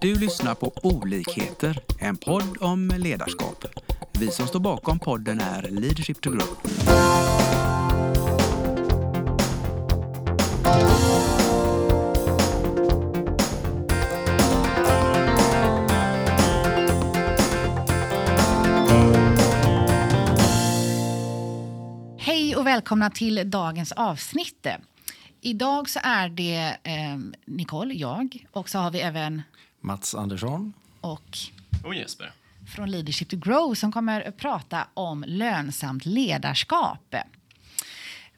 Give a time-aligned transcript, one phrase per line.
[0.00, 3.64] Du lyssnar på Olikheter, en podd om ledarskap.
[4.12, 6.48] Vi som står bakom podden är Leadership to Grow.
[22.18, 24.66] Hej och välkomna till dagens avsnitt.
[25.40, 29.42] Idag så är det eh, Nicole, jag, och så har vi även
[29.80, 30.72] Mats Andersson.
[31.00, 31.38] och
[31.84, 32.32] Och Jesper.
[32.74, 37.14] från Leadership to Grow som kommer att prata om lönsamt ledarskap.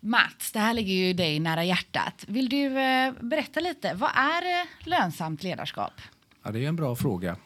[0.01, 2.25] Mats, det här ligger ju dig nära hjärtat.
[2.29, 5.93] Vill du eh, berätta lite, vad är eh, lönsamt ledarskap?
[6.43, 7.37] Ja, det är en bra fråga.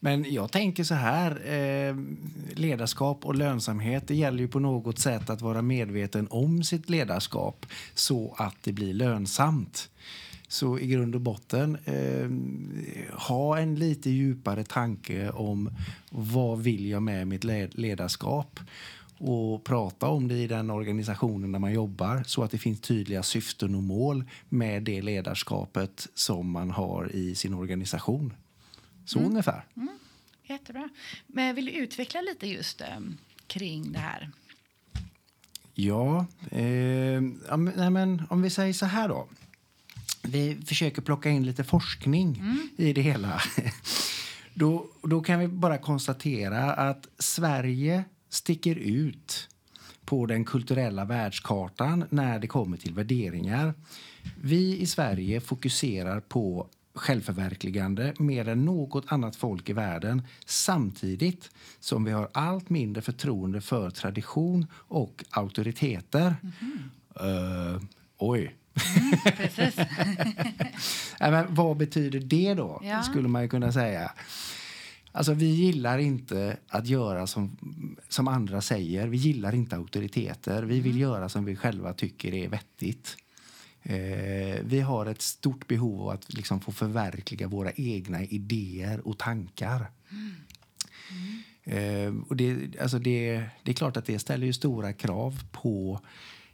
[0.00, 1.96] Men jag tänker så här, eh,
[2.54, 7.66] ledarskap och lönsamhet, det gäller ju på något sätt att vara medveten om sitt ledarskap
[7.94, 9.90] så att det blir lönsamt.
[10.48, 12.30] Så i grund och botten, eh,
[13.18, 15.70] ha en lite djupare tanke om
[16.10, 18.60] vad vill jag med mitt led- ledarskap
[19.18, 23.22] och prata om det i den organisationen där man jobbar så att det finns tydliga
[23.22, 28.34] syften och mål med det ledarskapet som man har i sin organisation.
[29.04, 29.64] Så ungefär.
[30.46, 30.88] Jättebra.
[31.26, 32.86] Men vill du utveckla lite just eh,
[33.46, 34.30] kring det här?
[35.74, 37.56] Ja, eh, ja,
[37.90, 39.28] men om vi säger så här då.
[40.24, 42.42] Vi försöker plocka in lite forskning
[42.76, 43.40] i det hela.
[44.54, 49.48] Då, då kan vi bara konstatera att Sverige sticker ut
[50.04, 53.74] på den kulturella världskartan när det kommer till värderingar.
[54.40, 62.04] Vi i Sverige fokuserar på självförverkligande mer än något annat folk i världen samtidigt som
[62.04, 66.36] vi har allt mindre förtroende för tradition och auktoriteter.
[67.20, 67.82] Eh,
[68.18, 68.54] oj.
[69.36, 69.53] Precis.
[71.30, 73.02] Men vad betyder det då, Ja.
[73.02, 74.12] skulle man kunna säga.
[75.12, 77.56] Alltså, vi gillar inte att göra som,
[78.08, 79.06] som andra säger.
[79.08, 80.62] Vi gillar inte auktoriteter.
[80.62, 83.16] Vi vill göra som vi själva tycker är vettigt.
[83.82, 89.18] Eh, vi har ett stort behov av att liksom få förverkliga våra egna idéer och
[89.18, 89.90] tankar.
[91.64, 96.00] Eh, och det, alltså det, det är klart att det ställer ju stora krav på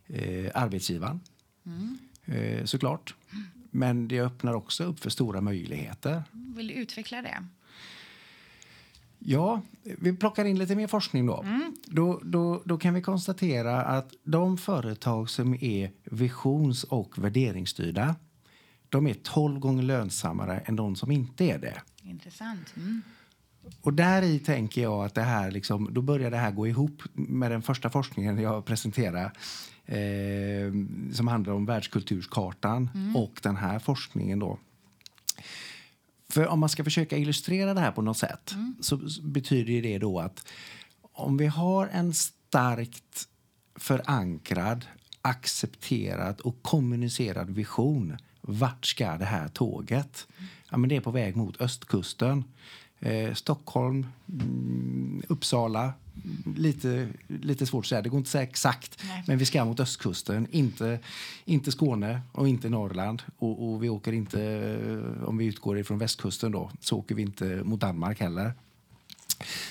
[0.06, 1.20] eh, arbetsgivaren.
[2.24, 3.14] Eh, såklart.
[3.70, 6.22] Men det öppnar också upp för stora möjligheter.
[6.32, 7.44] Vill du utveckla det?
[9.18, 11.44] Ja, vi plockar in lite mer forskning då.
[11.86, 12.62] Då, då.
[12.64, 18.14] då kan vi konstatera att de företag som är visions och värderingsstyrda
[18.90, 21.82] de är 12 gånger lönsammare än de som inte är det.
[22.02, 22.76] Intressant.
[22.76, 23.02] Mm.
[23.80, 27.02] Och där i tänker jag att det här liksom, då börjar det här gå ihop
[27.12, 29.32] med den första forskningen jag presenterade
[29.86, 30.72] eh,
[31.12, 34.58] som handlar om världskulturskartan och den här forskningen då.
[36.28, 39.98] För om man ska försöka illustrera det här på något sätt så s- betyder det
[39.98, 40.46] då att
[41.12, 43.28] om vi har en starkt
[43.76, 44.86] förankrad,
[45.22, 48.16] accepterad och kommunicerad vision.
[48.40, 50.26] Vart ska det här tåget?
[50.70, 52.44] Ja, men det är på väg mot östkusten.
[53.00, 55.92] Eh, Stockholm, mm, Uppsala.
[56.56, 58.02] Lite, lite svårt att säga.
[58.02, 59.02] Det går inte att säga exakt.
[59.04, 59.24] Nej.
[59.26, 60.46] Men vi ska mot östkusten.
[60.50, 60.98] Inte,
[61.44, 63.22] inte Skåne och inte Norrland.
[63.38, 67.44] Och, och vi åker inte, om vi utgår ifrån västkusten då, så åker vi inte
[67.64, 68.52] mot Danmark heller.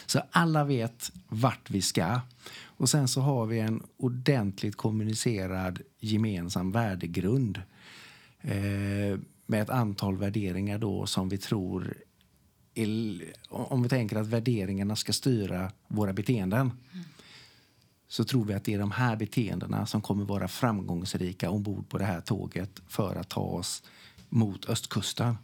[0.05, 2.21] Så alla vet vart vi ska.
[2.63, 7.61] Och sen så har vi en ordentligt kommunicerad gemensam värdegrund
[8.41, 11.93] eh, med ett antal värderingar då som vi tror
[13.49, 16.71] om vi tänker att värderingarna ska styra våra beteenden
[18.07, 21.97] så tror vi att det är de här beteendena som kommer vara framgångsrika ombord på
[21.97, 23.83] det här tåget för att ta oss
[24.29, 25.37] mot östkusten.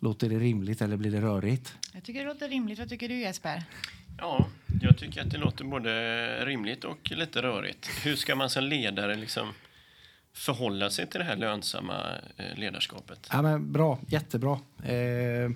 [0.00, 1.74] Låter det rimligt eller blir det rörigt?
[1.92, 2.78] Jag tycker det låter rimligt.
[2.78, 3.62] Vad tycker du Jesper?
[4.18, 4.46] Ja,
[4.82, 7.90] jag tycker att det låter både rimligt och lite rörigt.
[8.04, 9.48] Hur ska man som ledare liksom
[10.32, 11.94] förhålla sig till det här lönsamma
[12.36, 13.28] eh, ledarskapet?
[13.32, 14.58] Ja, men bra, jättebra.
[14.84, 15.50] Eh,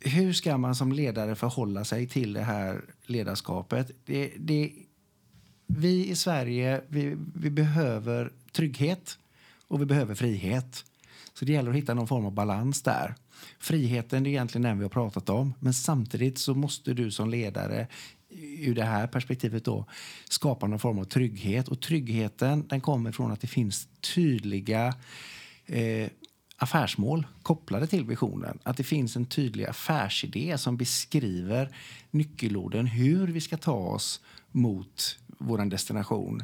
[0.00, 3.90] hur ska man som ledare förhålla sig till det här ledarskapet?
[4.04, 4.72] Det, det,
[5.66, 9.18] vi i Sverige vi, vi behöver trygghet
[9.68, 10.84] och vi behöver frihet.
[11.34, 13.14] Så det gäller att hitta någon form av balans där.
[13.58, 17.30] Friheten det är egentligen den vi har pratat om men samtidigt så måste du som
[17.30, 17.86] ledare
[18.58, 19.86] ur det här perspektivet då
[20.28, 21.68] skapa någon form av trygghet.
[21.68, 24.94] Och tryggheten den kommer från att det finns tydliga
[25.66, 26.08] eh,
[26.60, 28.58] affärsmål kopplade till visionen.
[28.62, 31.76] Att det finns en tydlig affärsidé som beskriver
[32.10, 34.20] nyckelorden hur vi ska ta oss
[34.50, 36.42] mot vår destination.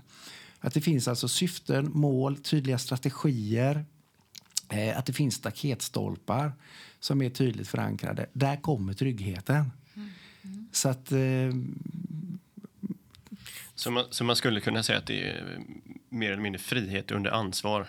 [0.61, 3.85] Att det finns alltså syften, mål, tydliga strategier
[4.69, 6.53] Eh, att det finns staketstolpar
[7.01, 8.27] som är tydligt förankrade.
[8.33, 9.73] Där kommer tryggheten.
[10.73, 11.13] Så att...
[11.13, 11.51] Eh,
[13.75, 15.61] Så man, så man skulle kunna säga att det är
[16.09, 17.89] mer eller mindre frihet under ansvar?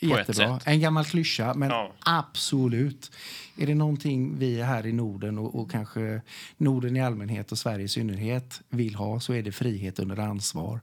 [0.00, 0.60] Jättebra.
[0.64, 1.92] En gammal klyscha, men Ja.
[2.04, 3.10] absolut.
[3.56, 6.20] Är det någonting vi här i Norden och, och kanske
[6.56, 10.80] Norden i allmänhet och Sverige i synnerhet vill ha så är det frihet under ansvar.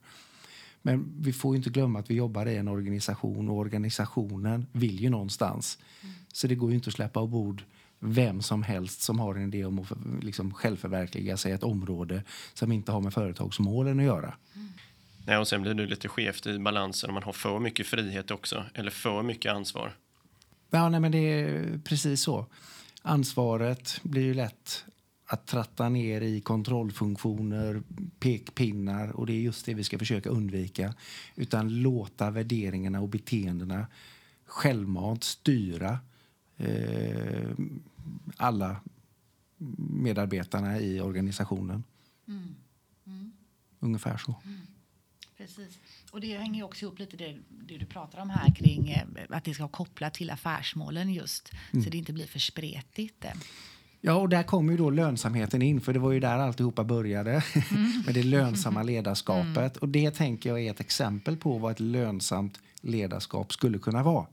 [0.81, 4.99] Men vi får ju inte glömma att vi jobbar i en organisation och organisationen vill
[4.99, 5.77] ju någonstans.
[6.33, 7.63] Så det går ju inte att släppa ombord
[7.99, 12.71] vem som helst som har en idé om att liksom självförverkliga sig ett område som
[12.71, 14.33] inte har med företagsmålen att göra.
[15.25, 18.31] Nej, och sen blir det lite skevt i balansen om man har för mycket frihet
[18.31, 19.93] också, eller för mycket ansvar.
[20.69, 22.45] Ja, nej, men det är precis så.
[23.01, 24.85] Ansvaret blir ju lätt
[25.25, 27.83] att tratta ner i kontrollfunktioner,
[28.19, 30.93] pekpinnar och det är just det vi ska försöka undvika.
[31.35, 33.87] Utan låta värderingarna och beteendena
[34.45, 35.99] självmant styra
[36.57, 37.49] eh,
[38.37, 38.75] alla
[39.77, 41.83] medarbetarna i organisationen.
[43.79, 44.35] Ungefär så.
[45.41, 45.79] Precis.
[46.11, 49.43] Och det hänger också ihop lite det, det du pratar om här kring eh, att
[49.43, 51.51] det ska vara kopplat till affärsmålen just
[51.83, 53.25] så det inte blir för spretigt.
[53.25, 53.31] eh.
[54.01, 57.43] Ja, och där kommer ju då lönsamheten in, för det var ju där alltihopa började.
[58.05, 59.77] med det lönsamma ledarskapet.
[59.77, 64.25] Och det tänker jag är ett exempel på vad ett lönsamt ledarskap skulle kunna vara.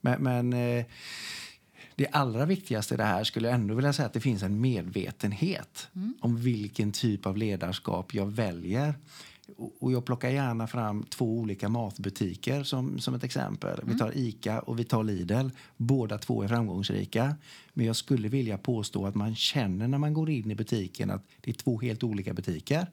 [0.00, 0.84] Men, men eh,
[1.94, 4.60] det allra viktigaste i det här skulle jag ändå vilja säga att det finns en
[4.60, 5.88] medvetenhet
[6.20, 8.94] om vilken typ av ledarskap jag väljer.
[9.56, 13.80] Och- jag plockar gärna fram två olika matbutiker som, som ett exempel.
[13.84, 15.48] Vi tar Ica och vi tar Lidl.
[15.76, 17.36] Båda två är framgångsrika.
[17.72, 21.24] Men jag skulle vilja påstå att man känner när man går in i butiken att
[21.40, 22.86] det är två helt olika butiker.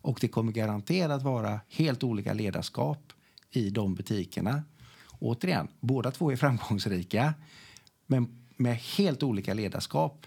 [0.00, 3.12] Och det kommer garanterat vara helt olika ledarskap
[3.50, 4.62] i de butikerna.
[5.18, 7.34] Återigen, båda två är framgångsrika
[8.06, 10.26] men med helt olika ledarskap.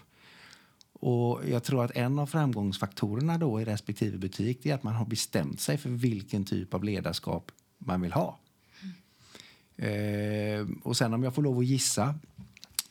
[1.06, 5.06] Och jag tror att en av framgångsfaktorerna då i respektive butik är att man har
[5.06, 8.38] bestämt sig för vilken typ av ledarskap man vill ha.
[9.76, 12.14] Eh, och sen om jag får lov att gissa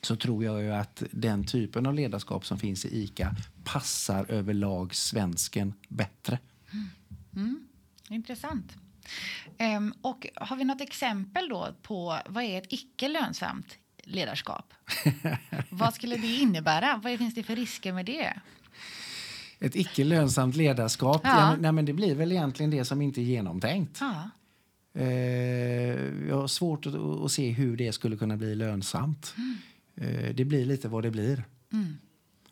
[0.02, 4.96] så tror jag ju att den typen av ledarskap som finns i ICA passar överlag
[4.96, 6.40] svensken bättre.
[6.74, 6.90] Mm.
[7.36, 7.68] Mm.
[8.10, 8.78] Intressant.
[9.58, 14.74] Ehm, och har vi något exempel då på vad är ett icke lönsamt ledarskap?
[15.69, 17.00] vad skulle det innebära?
[17.04, 18.34] Vad finns det för risker med det?
[19.60, 21.30] Ett icke lönsamt ledarskap, Ja.
[21.40, 21.52] ja.
[21.52, 23.98] men, nej, men det blir väl egentligen det som inte är genomtänkt.
[24.02, 24.30] Ja.
[25.02, 25.07] Eh,
[26.30, 29.36] jag har svårt att, att se hur det skulle kunna bli lönsamt.
[29.96, 31.44] Eh, det blir lite vad det blir.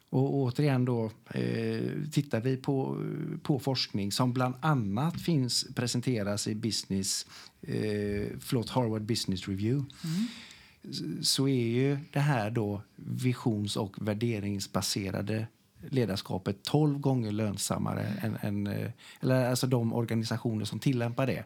[0.10, 3.02] Och återigen då, eh, tittar vi på,
[3.44, 7.26] på forskning som bland annat finns presenteras i business,
[7.62, 10.10] eh, förlåt, Harvard Business Review s-
[11.22, 15.48] så är ju det här då visions och värderingsbaserade
[15.90, 18.92] ledarskapet 12 gånger lönsammare än, än eh,
[19.22, 21.44] eller alltså de organisationer som tillämpar det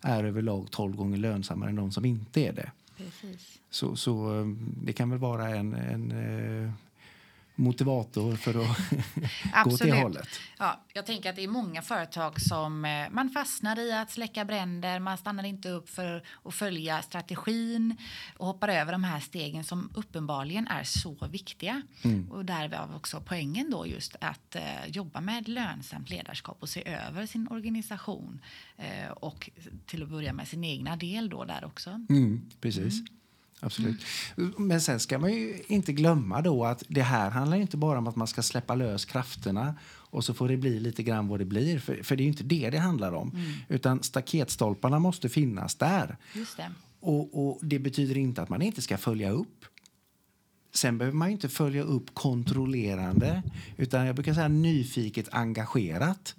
[0.00, 2.70] är överlag 12 gånger lönsammare än de som inte är det.
[2.96, 3.58] Precis.
[3.70, 4.46] Så, så eh,
[4.82, 6.70] det kan väl vara en, en eh,
[7.54, 8.78] motivator för att
[9.64, 9.94] gå Absolut.
[9.94, 10.28] hållet.
[10.58, 14.44] Ja, jag tänker att det är många företag som eh, man fastnar i att släcka
[14.44, 14.98] bränder.
[14.98, 17.96] Man stannar inte upp för att följa strategin
[18.36, 21.82] och hoppar över de här stegen som uppenbarligen är så viktiga.
[22.30, 27.26] Och därav också poängen då just att eh, jobba med lönsamt ledarskap och se över
[27.26, 28.40] sin organisation
[28.76, 29.50] eh, och
[29.86, 31.90] till att börja med sin egna del då där också.
[31.90, 33.02] Mm, precis.
[33.64, 34.00] Absolut.
[34.58, 38.06] Men sen ska man ju inte glömma då att det här handlar inte bara om
[38.06, 41.44] att man ska släppa lös krafterna och så får det bli lite grann vad det
[41.44, 41.78] blir.
[41.78, 43.32] För, för det är ju inte det det handlar om.
[43.68, 46.16] Utan staketstolparna måste finnas där.
[46.34, 46.70] Just det.
[47.00, 49.64] Och, och det betyder inte att man inte ska följa upp.
[50.74, 53.42] Sen behöver man inte följa upp kontrollerande,
[53.76, 56.34] utan jag brukar säga nyfiket engagerat.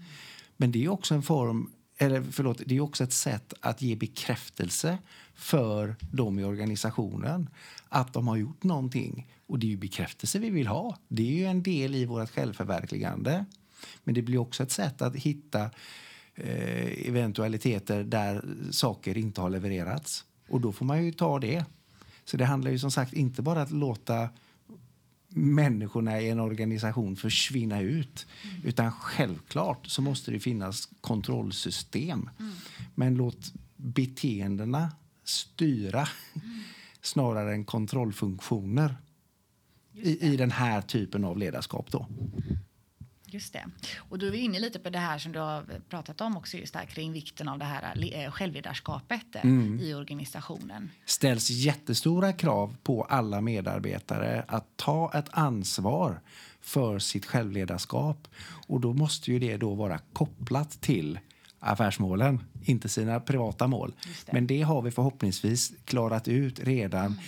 [0.58, 1.70] Men det är också en form,
[2.03, 4.98] eller förlåt, det är också ett sätt att ge bekräftelse
[5.36, 7.50] för dem i organisationen
[7.89, 9.27] att de har gjort någonting.
[9.48, 10.98] Och det är ju bekräftelse vi vill ha.
[11.07, 13.45] Det är ju en del i vårt självförverkligande.
[14.03, 15.63] Men det blir också ett sätt att hitta
[16.36, 20.25] eh, eventualiteter där saker inte har levererats.
[20.50, 21.65] Och då får man ju ta det.
[22.25, 24.29] Så det handlar ju som sagt inte bara att låta
[25.34, 28.28] människorna i en organisation försvinna ut.
[28.63, 32.30] Utan självklart så måste det finnas kontrollsystem.
[32.96, 34.92] Men låt beteendena
[35.24, 36.08] styra
[37.02, 38.96] snarare än kontrollfunktioner
[39.94, 41.92] i, i den här typen av ledarskap.
[41.92, 42.08] Då.
[43.34, 43.66] Just det.
[43.98, 46.58] Och då är vi inne lite på det här som du har pratat om också
[46.58, 49.80] just där kring vikten av det här eh, självledarskapet eh, Mm.
[49.80, 50.90] i organisationen.
[51.06, 56.22] ställs jättestora krav på alla medarbetare att ta ett ansvar
[56.62, 58.28] för sitt självledarskap.
[58.68, 61.20] Och då måste ju det då vara kopplat till
[61.60, 63.94] affärsmålen, inte sina privata mål.
[64.25, 64.34] Det.
[64.34, 67.20] Men det har vi förhoppningsvis klarat ut redan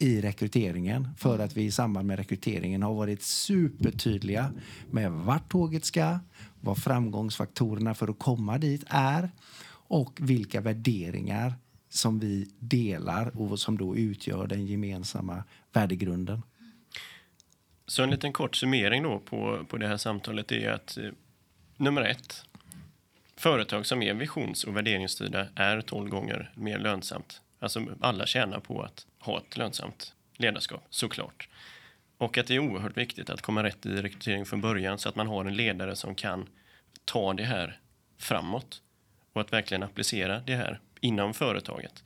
[0.00, 4.52] i rekryteringen för att vi i samband med rekryteringen har varit supertydliga
[4.90, 6.18] med vart tåget ska,
[6.60, 9.30] vad framgångsfaktorerna för att komma dit är
[9.70, 11.54] och vilka värderingar
[11.88, 16.42] som vi delar och som då utgör den gemensamma värdegrunden.
[17.86, 21.10] Så en liten kort summering då på, på det här samtalet är att eh,
[21.76, 22.44] nummer ett,
[23.36, 27.40] företag som är visions och värderingsstyrda är 12 gånger mer lönsamt.
[27.58, 31.48] Alltså alla tjänar på att ha ett lönsamt ledarskap, såklart.
[32.18, 35.16] Och att det är oerhört viktigt att komma rätt i rekrytering från början så att
[35.16, 36.48] man har en ledare som kan
[37.04, 37.80] ta det här
[38.18, 38.82] framåt
[39.32, 42.04] och att verkligen applicera det här inom företaget.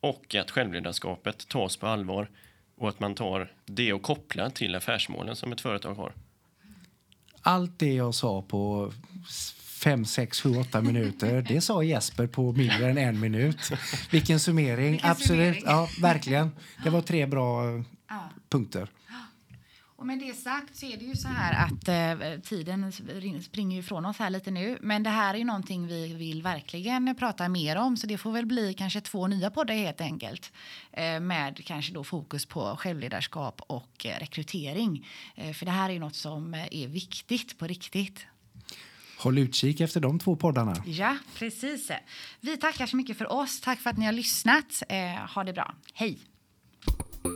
[0.00, 2.30] Och att självledarskapet tas på allvar
[2.76, 6.12] och att man tar det och kopplar till affärsmålen som ett företag har.
[7.40, 8.92] Allt det jag sa på
[9.82, 13.70] fem, sex, sju, åtta minuter, det sa Jesper på mindre än en minut.
[14.10, 14.90] Vilken summering!
[14.90, 15.62] Vilken Absolut, summering.
[15.66, 16.50] ja verkligen.
[16.84, 17.62] Det var tre bra
[18.08, 18.30] Ja.
[18.48, 18.88] punkter.
[19.98, 22.92] Och med det sagt så är det ju så här att eh, tiden
[23.42, 24.78] springer ifrån oss här lite nu.
[24.80, 27.96] Men det här är ju någonting vi vill verkligen prata mer om.
[27.96, 30.52] Så det får väl bli kanske två nya poddar helt enkelt.
[30.92, 35.06] Eh, med kanske då fokus på självledarskap och eh, rekrytering.
[35.34, 38.26] Eh, för det här är ju något som eh, är viktigt på riktigt.
[39.26, 40.76] Håll utkik efter de två poddarna.
[40.84, 41.90] Ja, precis.
[42.40, 43.60] Vi tackar så mycket för oss.
[43.60, 44.82] Tack för att ni har lyssnat.
[44.88, 44.96] Eh,
[45.34, 45.74] ha det bra.
[45.94, 46.18] Hej!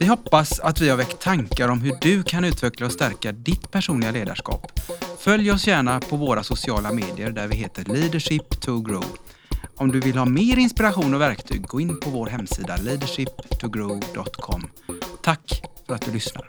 [0.00, 3.70] Vi hoppas att vi har väckt tankar om hur du kan utveckla och stärka ditt
[3.70, 4.80] personliga ledarskap.
[5.18, 9.04] Följ oss gärna på våra sociala medier där vi heter Leadership to Grow.
[9.76, 14.70] Om du vill ha mer inspiration och verktyg, gå in på vår hemsida leadershiptogrow.com.
[15.23, 16.49] Tack för att du lyssnar.